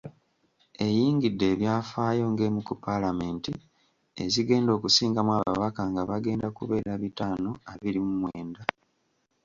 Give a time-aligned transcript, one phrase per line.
[0.85, 3.51] Eyingidde ebyafaayo ng’emu ku Paalamenti
[4.23, 8.61] ezigenda okusingamu ababaka nga bagenda kubeera bitaano abiri mu mwenda..